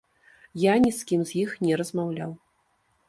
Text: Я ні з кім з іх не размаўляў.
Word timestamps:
Я 0.61 0.73
ні 0.85 0.89
з 0.99 1.03
кім 1.11 1.21
з 1.31 1.37
іх 1.43 1.53
не 1.67 1.77
размаўляў. 1.83 2.31